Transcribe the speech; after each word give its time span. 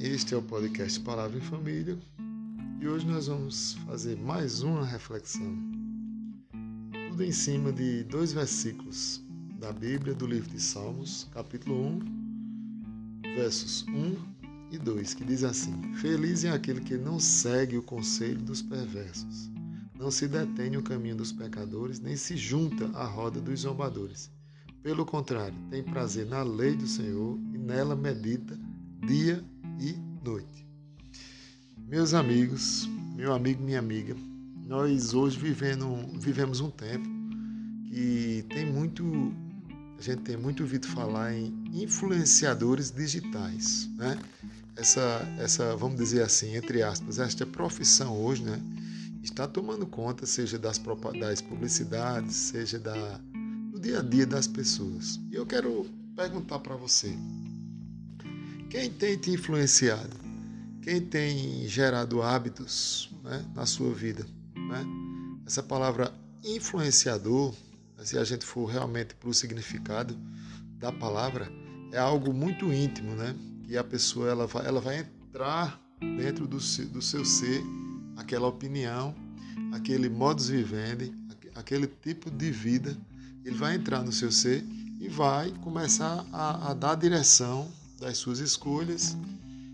este 0.00 0.32
é 0.32 0.36
o 0.36 0.42
podcast 0.42 1.00
Palavra 1.00 1.38
em 1.38 1.40
Família 1.40 1.98
e 2.80 2.86
hoje 2.86 3.04
nós 3.04 3.26
vamos 3.26 3.72
fazer 3.84 4.16
mais 4.16 4.62
uma 4.62 4.86
reflexão. 4.86 5.58
Tudo 7.08 7.24
em 7.24 7.32
cima 7.32 7.72
de 7.72 8.04
dois 8.04 8.32
versículos 8.32 9.20
da 9.58 9.72
Bíblia, 9.72 10.14
do 10.14 10.24
livro 10.24 10.48
de 10.50 10.62
Salmos, 10.62 11.26
capítulo 11.32 11.98
1, 13.24 13.34
versos 13.34 13.84
1 13.88 14.14
e 14.70 14.78
2, 14.78 15.14
que 15.14 15.24
diz 15.24 15.42
assim: 15.42 15.74
Feliz 15.94 16.44
é 16.44 16.50
aquele 16.50 16.80
que 16.80 16.96
não 16.96 17.18
segue 17.18 17.76
o 17.76 17.82
conselho 17.82 18.40
dos 18.40 18.62
perversos, 18.62 19.50
não 19.98 20.12
se 20.12 20.28
detém 20.28 20.70
no 20.70 20.82
caminho 20.82 21.16
dos 21.16 21.32
pecadores, 21.32 21.98
nem 21.98 22.14
se 22.14 22.36
junta 22.36 22.86
à 22.96 23.04
roda 23.04 23.40
dos 23.40 23.60
zombadores. 23.60 24.30
Pelo 24.80 25.04
contrário, 25.04 25.58
tem 25.70 25.82
prazer 25.82 26.24
na 26.26 26.44
lei 26.44 26.76
do 26.76 26.86
Senhor 26.86 27.36
e 27.52 27.58
nela 27.58 27.96
medita 27.96 28.56
dia 29.04 29.44
e 29.80 29.96
noite. 30.24 30.66
Meus 31.76 32.12
amigos, 32.14 32.88
meu 33.14 33.32
amigo, 33.32 33.62
minha 33.62 33.78
amiga, 33.78 34.14
nós 34.66 35.14
hoje 35.14 35.38
vivendo, 35.38 35.86
vivemos 36.18 36.60
um 36.60 36.70
tempo 36.70 37.08
que 37.88 38.44
tem 38.50 38.66
muito, 38.66 39.32
a 39.98 40.02
gente 40.02 40.22
tem 40.22 40.36
muito 40.36 40.62
ouvido 40.62 40.86
falar 40.88 41.34
em 41.34 41.54
influenciadores 41.72 42.90
digitais, 42.90 43.88
né? 43.96 44.18
Essa, 44.76 45.00
essa, 45.38 45.74
vamos 45.74 45.98
dizer 45.98 46.22
assim, 46.22 46.54
entre 46.54 46.82
aspas, 46.82 47.18
esta 47.18 47.44
profissão 47.44 48.16
hoje, 48.16 48.44
né, 48.44 48.60
está 49.22 49.48
tomando 49.48 49.84
conta, 49.86 50.24
seja 50.24 50.56
das, 50.56 50.80
das 51.18 51.40
publicidades, 51.40 52.36
seja 52.36 52.78
da, 52.78 53.20
do 53.72 53.80
dia 53.80 53.98
a 53.98 54.02
dia 54.02 54.24
das 54.24 54.46
pessoas. 54.46 55.18
E 55.32 55.34
eu 55.34 55.44
quero 55.44 55.84
perguntar 56.14 56.60
para 56.60 56.76
você, 56.76 57.12
quem 58.70 58.90
tem 58.90 59.16
te 59.16 59.30
influenciado? 59.30 60.16
Quem 60.82 61.00
tem 61.00 61.66
gerado 61.66 62.22
hábitos 62.22 63.10
né, 63.22 63.44
na 63.54 63.66
sua 63.66 63.94
vida? 63.94 64.26
Né? 64.54 64.84
Essa 65.46 65.62
palavra 65.62 66.12
influenciador, 66.44 67.54
se 68.02 68.18
a 68.18 68.24
gente 68.24 68.44
for 68.44 68.66
realmente 68.66 69.14
para 69.14 69.28
o 69.28 69.34
significado 69.34 70.16
da 70.78 70.92
palavra, 70.92 71.50
é 71.92 71.98
algo 71.98 72.32
muito 72.32 72.72
íntimo, 72.72 73.14
né? 73.14 73.34
Que 73.64 73.76
a 73.76 73.84
pessoa 73.84 74.28
ela 74.28 74.46
vai, 74.46 74.66
ela 74.66 74.80
vai 74.80 74.98
entrar 74.98 75.80
dentro 76.16 76.46
do 76.46 76.58
do 76.58 77.02
seu 77.02 77.24
ser, 77.24 77.62
aquela 78.16 78.46
opinião, 78.46 79.14
aquele 79.72 80.08
modus 80.08 80.48
vivendi, 80.48 81.12
aquele 81.54 81.86
tipo 81.86 82.30
de 82.30 82.50
vida, 82.50 82.96
ele 83.44 83.56
vai 83.56 83.74
entrar 83.74 84.02
no 84.02 84.12
seu 84.12 84.30
ser 84.30 84.64
e 85.00 85.08
vai 85.08 85.52
começar 85.62 86.24
a, 86.32 86.70
a 86.70 86.74
dar 86.74 86.94
direção 86.94 87.68
das 87.98 88.18
suas 88.18 88.38
escolhas, 88.38 89.16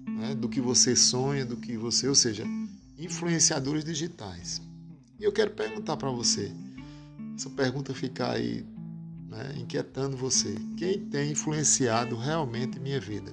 né, 0.07 0.35
do 0.35 0.49
que 0.49 0.61
você 0.61 0.97
sonha, 0.97 1.45
do 1.45 1.57
que 1.57 1.77
você, 1.77 2.09
ou 2.09 2.15
seja, 2.15 2.45
influenciadores 2.99 3.85
digitais. 3.85 4.63
E 5.19 5.25
eu 5.25 5.33
quero 5.33 5.51
perguntar 5.51 5.97
para 5.97 6.11
você, 6.11 6.51
essa 7.35 7.51
pergunta 7.51 7.93
ficar 7.93 8.33
aí 8.33 8.65
né, 9.29 9.55
inquietando 9.57 10.17
você: 10.17 10.55
quem 10.77 10.99
tem 11.07 11.33
influenciado 11.33 12.17
realmente 12.17 12.79
minha 12.79 13.01
vida? 13.01 13.33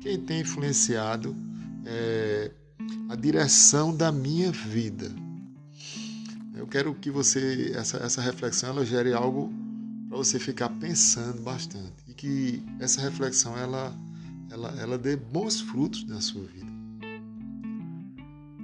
Quem 0.00 0.20
tem 0.20 0.40
influenciado 0.40 1.34
é, 1.84 2.52
a 3.08 3.16
direção 3.16 3.94
da 3.94 4.12
minha 4.12 4.52
vida? 4.52 5.10
Eu 6.54 6.66
quero 6.66 6.94
que 6.94 7.10
você 7.10 7.72
essa, 7.74 7.98
essa 7.98 8.20
reflexão 8.20 8.70
ela 8.70 8.84
gere 8.84 9.12
algo 9.12 9.52
para 10.08 10.18
você 10.18 10.38
ficar 10.38 10.68
pensando 10.68 11.40
bastante 11.42 11.92
e 12.06 12.14
que 12.14 12.62
essa 12.80 13.00
reflexão 13.00 13.56
ela 13.56 13.96
ela, 14.50 14.74
ela 14.80 14.98
dê 14.98 15.16
bons 15.16 15.60
frutos 15.60 16.04
na 16.04 16.20
sua 16.20 16.44
vida. 16.44 16.78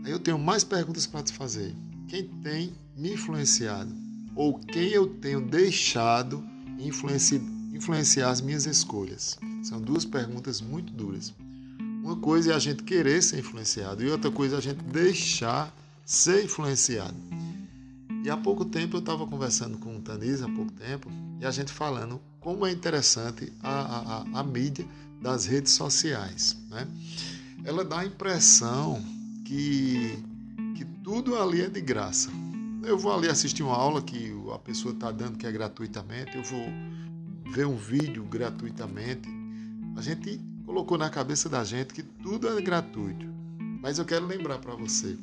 Aí 0.04 0.10
eu 0.10 0.19
tenho 0.19 0.38
mais 0.38 0.64
perguntas 0.64 1.06
para 1.06 1.22
te 1.22 1.32
fazer. 1.32 1.75
Quem 2.08 2.28
tem 2.42 2.72
me 2.97 3.14
influenciado? 3.14 3.91
Ou 4.36 4.58
quem 4.58 4.91
eu 4.91 5.06
tenho 5.06 5.41
deixado 5.41 6.44
influenciar, 6.78 7.41
influenciar 7.72 8.31
as 8.31 8.41
minhas 8.41 8.66
escolhas? 8.66 9.38
São 9.62 9.81
duas 9.81 10.04
perguntas 10.04 10.60
muito 10.60 10.92
duras. 10.92 11.32
Uma 12.03 12.16
coisa 12.16 12.53
é 12.53 12.54
a 12.54 12.58
gente 12.58 12.82
querer 12.82 13.22
ser 13.22 13.38
influenciado 13.38 14.04
e 14.04 14.10
outra 14.10 14.31
coisa 14.31 14.56
é 14.56 14.58
a 14.58 14.60
gente 14.60 14.82
deixar 14.84 15.75
ser 16.04 16.44
influenciado. 16.44 17.16
E 18.22 18.28
há 18.28 18.37
pouco 18.37 18.64
tempo 18.64 18.97
eu 18.97 19.00
estava 19.00 19.26
conversando 19.26 19.78
com 19.78 19.97
o 19.97 20.00
Tanis, 20.00 20.42
há 20.42 20.48
pouco 20.48 20.72
tempo, 20.72 21.10
e 21.41 21.47
a 21.47 21.50
gente 21.50 21.72
falando 21.72 22.20
como 22.41 22.66
é 22.66 22.70
interessante 22.70 23.50
a, 23.62 23.70
a, 23.70 24.16
a, 24.19 24.41
a 24.41 24.42
mídia 24.44 24.87
das 25.24 25.46
redes 25.46 25.72
sociais. 25.72 26.54
Né? 26.68 26.86
Ela 27.64 27.82
dá 27.82 28.00
a 28.00 28.04
impressão 28.04 29.02
que, 29.46 30.22
que 30.76 30.84
tudo 31.02 31.34
ali 31.40 31.62
é 31.62 31.68
de 31.70 31.80
graça. 31.80 32.28
Eu 32.82 32.98
vou 32.98 33.10
ali 33.10 33.28
assistir 33.28 33.62
uma 33.62 33.74
aula 33.74 34.02
que 34.02 34.30
a 34.54 34.58
pessoa 34.58 34.92
está 34.92 35.10
dando 35.10 35.38
que 35.38 35.46
é 35.46 35.50
gratuitamente, 35.50 36.36
eu 36.36 36.44
vou 36.44 36.66
ver 37.50 37.66
um 37.66 37.74
vídeo 37.74 38.22
gratuitamente. 38.24 39.26
A 39.96 40.02
gente 40.02 40.38
colocou 40.66 40.98
na 40.98 41.08
cabeça 41.08 41.48
da 41.48 41.64
gente 41.64 41.94
que 41.94 42.02
tudo 42.02 42.46
é 42.46 42.60
gratuito. 42.60 43.24
Mas 43.80 43.98
eu 43.98 44.04
quero 44.04 44.26
lembrar 44.26 44.58
para 44.58 44.74
você, 44.74 45.16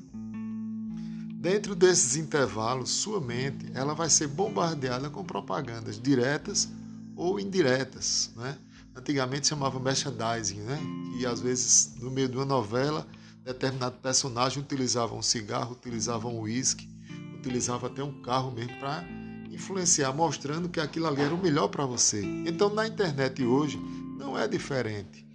dentro 1.35 1.75
desses 1.75 2.15
intervalos, 2.15 2.89
sua 2.89 3.21
mente 3.21 3.67
ela 3.75 3.93
vai 3.93 4.09
ser 4.09 4.27
bombardeada 4.27 5.11
com 5.11 5.23
propagandas 5.23 5.99
diretas 5.99 6.69
ou 7.15 7.39
indiretas, 7.39 8.31
né? 8.35 8.57
Antigamente 8.95 9.47
chamava 9.47 9.79
merchandising, 9.79 10.61
né? 10.61 10.79
que 11.17 11.25
às 11.25 11.39
vezes 11.39 11.95
no 11.99 12.11
meio 12.11 12.29
de 12.29 12.37
uma 12.37 12.45
novela 12.45 13.07
determinado 13.43 13.95
personagem 13.97 14.61
utilizava 14.61 15.15
um 15.15 15.21
cigarro, 15.21 15.73
utilizava 15.73 16.27
um 16.27 16.41
uísque, 16.41 16.89
utilizava 17.35 17.87
até 17.87 18.03
um 18.03 18.21
carro 18.21 18.51
mesmo 18.51 18.77
para 18.79 19.03
influenciar, 19.49 20.13
mostrando 20.13 20.69
que 20.69 20.79
aquilo 20.79 21.07
ali 21.07 21.21
era 21.21 21.33
o 21.33 21.41
melhor 21.41 21.67
para 21.67 21.85
você. 21.85 22.23
Então 22.45 22.73
na 22.73 22.87
internet 22.87 23.43
hoje 23.43 23.77
não 24.17 24.37
é 24.37 24.47
diferente. 24.47 25.25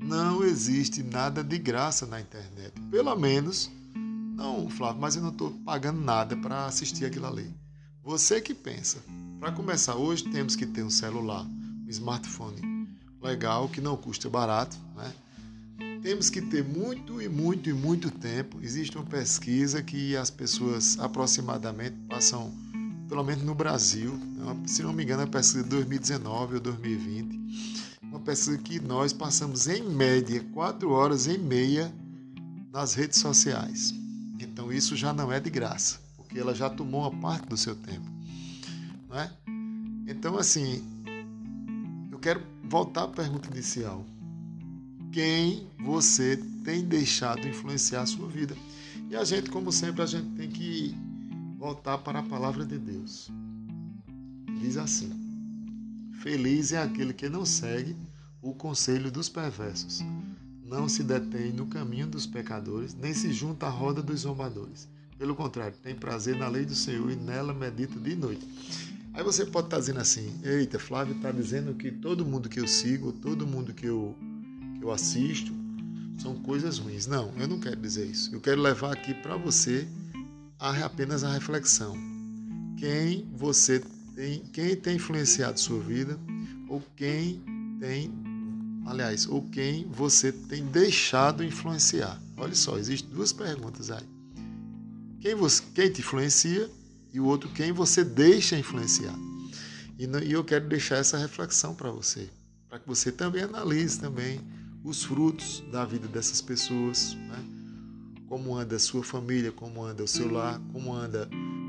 Não 0.00 0.44
existe 0.44 1.02
nada 1.02 1.42
de 1.42 1.58
graça 1.58 2.04
na 2.04 2.20
internet. 2.20 2.78
Pelo 2.90 3.16
menos, 3.16 3.70
não, 3.94 4.68
Flávio, 4.68 5.00
mas 5.00 5.16
eu 5.16 5.22
não 5.22 5.30
estou 5.30 5.50
pagando 5.64 6.00
nada 6.00 6.36
para 6.36 6.66
assistir 6.66 7.06
aquilo 7.06 7.26
ali. 7.26 7.54
Você 8.02 8.40
que 8.40 8.52
pensa. 8.52 8.98
Para 9.40 9.52
começar, 9.52 9.96
hoje 9.96 10.24
temos 10.24 10.56
que 10.56 10.66
ter 10.66 10.82
um 10.82 10.90
celular, 10.90 11.44
um 11.44 11.88
smartphone 11.88 12.73
legal, 13.24 13.68
que 13.68 13.80
não 13.80 13.96
custa 13.96 14.28
barato. 14.28 14.76
Né? 14.94 15.12
Temos 16.02 16.28
que 16.28 16.42
ter 16.42 16.62
muito 16.62 17.20
e 17.20 17.28
muito 17.28 17.70
e 17.70 17.72
muito 17.72 18.10
tempo. 18.10 18.58
Existe 18.62 18.96
uma 18.96 19.06
pesquisa 19.06 19.82
que 19.82 20.16
as 20.16 20.30
pessoas 20.30 20.98
aproximadamente 21.00 21.96
passam, 22.08 22.52
pelo 23.08 23.24
menos 23.24 23.42
no 23.42 23.54
Brasil, 23.54 24.12
né? 24.12 24.62
se 24.66 24.82
não 24.82 24.92
me 24.92 25.02
engano, 25.02 25.22
é 25.22 25.24
uma 25.24 25.30
pesquisa 25.30 25.64
de 25.64 25.70
2019 25.70 26.54
ou 26.56 26.60
2020. 26.60 27.94
Uma 28.02 28.20
pesquisa 28.20 28.58
que 28.58 28.78
nós 28.78 29.12
passamos 29.12 29.66
em 29.66 29.82
média 29.82 30.44
4 30.52 30.90
horas 30.90 31.26
e 31.26 31.38
meia 31.38 31.92
nas 32.70 32.94
redes 32.94 33.18
sociais. 33.18 33.94
Então 34.38 34.72
isso 34.72 34.94
já 34.94 35.12
não 35.12 35.32
é 35.32 35.40
de 35.40 35.50
graça, 35.50 35.98
porque 36.16 36.38
ela 36.38 36.54
já 36.54 36.68
tomou 36.68 37.00
uma 37.00 37.20
parte 37.20 37.48
do 37.48 37.56
seu 37.56 37.74
tempo. 37.74 38.06
Não 39.08 39.18
é? 39.18 39.32
Então, 40.06 40.36
assim, 40.36 40.84
eu 42.10 42.18
quero 42.18 42.53
voltar 42.74 43.04
à 43.04 43.08
pergunta 43.08 43.48
inicial. 43.52 44.04
Quem 45.12 45.64
você 45.78 46.36
tem 46.64 46.84
deixado 46.84 47.46
influenciar 47.46 48.02
a 48.02 48.06
sua 48.06 48.26
vida? 48.26 48.56
E 49.08 49.14
a 49.14 49.22
gente, 49.22 49.48
como 49.48 49.70
sempre, 49.70 50.02
a 50.02 50.06
gente 50.06 50.28
tem 50.30 50.50
que 50.50 50.92
voltar 51.56 51.98
para 51.98 52.18
a 52.18 52.22
palavra 52.24 52.66
de 52.66 52.76
Deus. 52.76 53.30
Diz 54.60 54.76
assim: 54.76 55.08
Feliz 56.20 56.72
é 56.72 56.82
aquele 56.82 57.14
que 57.14 57.28
não 57.28 57.46
segue 57.46 57.96
o 58.42 58.52
conselho 58.52 59.08
dos 59.08 59.28
perversos, 59.28 60.00
não 60.64 60.88
se 60.88 61.04
detém 61.04 61.52
no 61.52 61.66
caminho 61.66 62.08
dos 62.08 62.26
pecadores, 62.26 62.92
nem 62.92 63.14
se 63.14 63.32
junta 63.32 63.66
à 63.66 63.70
roda 63.70 64.02
dos 64.02 64.22
zombadores. 64.22 64.88
Pelo 65.18 65.34
contrário, 65.34 65.76
tem 65.82 65.94
prazer 65.94 66.36
na 66.36 66.48
lei 66.48 66.64
do 66.64 66.74
Senhor 66.74 67.10
e 67.10 67.16
nela 67.16 67.54
medita 67.54 67.98
de 67.98 68.14
noite. 68.16 68.46
Aí 69.12 69.22
você 69.22 69.46
pode 69.46 69.68
estar 69.68 69.76
tá 69.76 69.80
dizendo 69.80 70.00
assim: 70.00 70.40
eita, 70.42 70.78
Flávio 70.78 71.14
está 71.14 71.30
dizendo 71.30 71.72
que 71.74 71.90
todo 71.90 72.24
mundo 72.24 72.48
que 72.48 72.58
eu 72.58 72.66
sigo, 72.66 73.12
todo 73.12 73.46
mundo 73.46 73.72
que 73.72 73.86
eu, 73.86 74.16
que 74.78 74.84
eu 74.84 74.90
assisto, 74.90 75.52
são 76.18 76.34
coisas 76.34 76.78
ruins. 76.78 77.06
Não, 77.06 77.32
eu 77.38 77.46
não 77.46 77.60
quero 77.60 77.76
dizer 77.76 78.06
isso. 78.06 78.34
Eu 78.34 78.40
quero 78.40 78.60
levar 78.60 78.92
aqui 78.92 79.14
para 79.14 79.36
você 79.36 79.86
apenas 80.58 81.22
a 81.22 81.32
reflexão. 81.32 81.96
Quem 82.76 83.28
você 83.36 83.82
tem, 84.14 84.40
quem 84.52 84.76
tem 84.76 84.96
influenciado 84.96 85.60
sua 85.60 85.80
vida, 85.80 86.18
ou 86.68 86.82
quem 86.96 87.40
tem, 87.78 88.10
aliás, 88.86 89.28
ou 89.28 89.42
quem 89.50 89.86
você 89.88 90.32
tem 90.32 90.64
deixado 90.66 91.44
influenciar. 91.44 92.20
Olha 92.36 92.54
só, 92.54 92.76
existem 92.78 93.10
duas 93.10 93.32
perguntas 93.32 93.90
aí. 93.90 94.13
Quem, 95.24 95.34
você, 95.34 95.62
quem 95.74 95.90
te 95.90 96.02
influencia 96.02 96.70
e 97.10 97.18
o 97.18 97.24
outro 97.24 97.48
quem 97.48 97.72
você 97.72 98.04
deixa 98.04 98.58
influenciar. 98.58 99.14
E, 99.98 100.06
eu 100.30 100.44
quero 100.44 100.68
deixar 100.68 100.96
essa 100.96 101.16
reflexão 101.16 101.74
para 101.74 101.90
você, 101.90 102.28
para 102.68 102.78
que 102.78 102.86
você 102.86 103.10
também 103.10 103.42
analise 103.42 103.98
também 103.98 104.38
os 104.84 105.02
frutos 105.02 105.64
da 105.72 105.82
vida 105.86 106.06
dessas 106.08 106.42
pessoas, 106.42 107.14
né? 107.14 107.42
como 108.28 108.54
anda 108.54 108.76
a 108.76 108.78
sua 108.78 109.02
família, 109.02 109.50
como 109.50 109.82
anda 109.82 110.04
o 110.04 110.06
seu 110.06 110.30
lar, 110.30 110.60
como 110.70 110.92
anda 110.92 111.26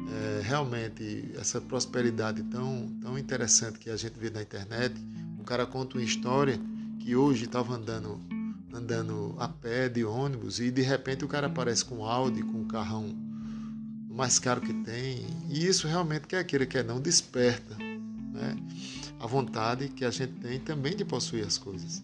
é, 0.10 0.42
realmente 0.44 1.32
essa 1.36 1.62
prosperidade 1.62 2.44
tão, 2.44 2.90
tão 3.02 3.18
interessante 3.18 3.80
que 3.80 3.90
a 3.90 3.96
gente 3.96 4.20
vê 4.20 4.30
na 4.30 4.42
internet. 4.42 4.94
O 5.40 5.46
cara 5.46 5.66
conta 5.66 5.98
uma 5.98 6.04
história 6.04 6.60
que 7.00 7.16
hoje 7.16 7.46
estava 7.46 7.74
andando 7.74 8.20
andando 8.74 9.34
a 9.40 9.48
pé 9.48 9.88
de 9.88 10.04
ônibus 10.04 10.60
e 10.60 10.70
de 10.70 10.82
repente 10.82 11.24
o 11.24 11.28
cara 11.30 11.48
aparece 11.48 11.86
com 11.86 12.00
um 12.00 12.04
Audi, 12.04 12.44
com 12.44 12.60
um 12.60 12.68
carrão 12.68 13.25
mais 14.16 14.40
caro 14.40 14.62
que 14.62 14.74
tem. 14.74 15.26
E 15.50 15.68
isso 15.68 15.88
realmente, 15.88 16.26
quer 16.26 16.44
queira, 16.46 16.66
quer 16.66 16.84
não, 16.84 17.00
desperta 17.00 17.76
né? 17.78 18.56
a 19.20 19.28
vontade 19.28 19.90
que 19.90 20.06
a 20.06 20.10
gente 20.10 20.34
tem 20.34 20.60
também 20.60 20.96
de 20.96 21.04
possuir 21.04 21.46
as 21.46 21.58
coisas. 21.58 22.02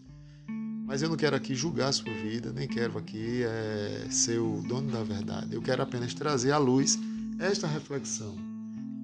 Mas 0.85 1.01
eu 1.01 1.07
não 1.07 1.15
quero 1.15 1.37
aqui 1.37 1.55
julgar 1.55 1.87
a 1.87 1.91
sua 1.93 2.13
vida, 2.13 2.51
nem 2.51 2.67
quero 2.67 2.97
aqui 2.97 3.43
é, 3.43 4.07
ser 4.11 4.39
o 4.39 4.61
dono 4.67 4.91
da 4.91 5.01
verdade. 5.03 5.55
Eu 5.55 5.61
quero 5.61 5.81
apenas 5.81 6.13
trazer 6.13 6.51
à 6.51 6.57
luz 6.57 6.99
esta 7.39 7.65
reflexão. 7.65 8.35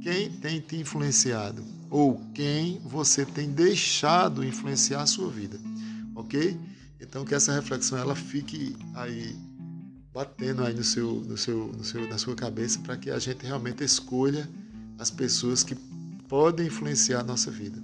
Quem 0.01 0.30
tem 0.30 0.60
te 0.60 0.75
influenciado? 0.75 1.63
Ou 1.89 2.21
quem 2.33 2.80
você 2.83 3.25
tem 3.25 3.50
deixado 3.50 4.44
influenciar 4.44 5.03
a 5.03 5.07
sua 5.07 5.31
vida? 5.31 5.57
Ok? 6.13 6.60
Então 7.00 7.24
que 7.24 7.33
essa 7.33 7.53
reflexão 7.53 7.98
ela 7.98 8.15
fique 8.15 8.75
aí 8.94 9.33
batendo 10.18 10.64
aí 10.64 10.74
no 10.74 10.84
seu, 10.84 11.14
no 11.28 11.38
seu, 11.38 11.68
no 11.68 11.84
seu, 11.84 12.10
na 12.10 12.18
sua 12.18 12.34
cabeça 12.34 12.80
para 12.80 12.98
que 12.98 13.12
a 13.12 13.19
gente 13.19 13.46
realmente 13.46 13.84
escolha 13.84 14.50
as 14.98 15.12
pessoas 15.12 15.64
que 15.64 15.75
podem 16.28 16.66
influenciar 16.66 17.19
a 17.19 17.24
nossa 17.24 17.52
vida. 17.52 17.80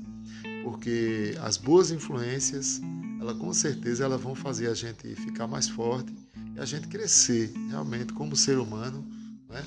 Porque 0.63 1.38
as 1.44 1.57
boas 1.57 1.91
influências, 1.91 2.81
ela 3.21 3.35
com 3.35 3.53
certeza 3.53 4.06
elas 4.06 4.19
vão 4.19 4.33
fazer 4.33 4.68
a 4.68 4.74
gente 4.74 5.13
ficar 5.13 5.45
mais 5.45 5.69
forte 5.69 6.12
e 6.56 6.59
a 6.59 6.65
gente 6.65 6.88
crescer 6.88 7.53
realmente 7.69 8.12
como 8.13 8.36
ser 8.36 8.57
humano, 8.57 9.06
né? 9.47 9.63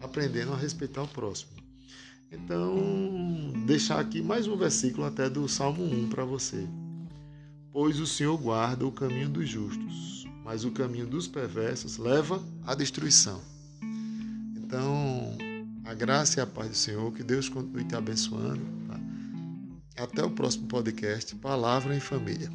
aprendendo 0.00 0.52
a 0.52 0.56
respeitar 0.56 1.04
o 1.04 1.08
próximo. 1.08 1.52
Então, 2.32 3.54
deixar 3.64 4.00
aqui 4.00 4.20
mais 4.20 4.48
um 4.48 4.56
versículo 4.56 5.06
até 5.06 5.30
do 5.30 5.48
Salmo 5.48 5.84
1 5.84 6.08
para 6.08 6.24
você. 6.24 6.66
Pois 7.70 8.00
o 8.00 8.08
Senhor 8.08 8.36
guarda 8.38 8.84
o 8.84 8.90
caminho 8.90 9.28
dos 9.28 9.48
justos, 9.48 10.21
mas 10.44 10.64
o 10.64 10.70
caminho 10.70 11.06
dos 11.06 11.26
perversos 11.26 11.98
leva 11.98 12.42
à 12.66 12.74
destruição. 12.74 13.40
Então, 14.56 15.36
a 15.84 15.94
graça 15.94 16.40
e 16.40 16.42
a 16.42 16.46
paz 16.46 16.70
do 16.70 16.76
Senhor, 16.76 17.12
que 17.12 17.22
Deus 17.22 17.48
continue 17.48 17.84
te 17.84 17.94
abençoando. 17.94 18.62
Tá? 18.88 20.04
Até 20.04 20.24
o 20.24 20.30
próximo 20.30 20.66
podcast, 20.66 21.34
Palavra 21.36 21.94
em 21.94 22.00
Família. 22.00 22.50